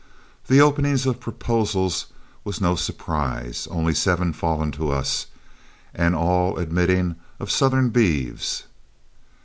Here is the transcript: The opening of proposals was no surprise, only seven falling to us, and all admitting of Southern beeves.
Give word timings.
The 0.47 0.61
opening 0.61 0.95
of 1.05 1.19
proposals 1.19 2.07
was 2.43 2.59
no 2.59 2.75
surprise, 2.75 3.67
only 3.69 3.93
seven 3.93 4.33
falling 4.33 4.71
to 4.71 4.89
us, 4.89 5.27
and 5.93 6.15
all 6.15 6.57
admitting 6.57 7.17
of 7.39 7.51
Southern 7.51 7.89
beeves. 7.91 8.63